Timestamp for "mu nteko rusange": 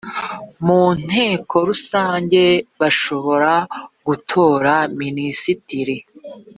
0.65-2.43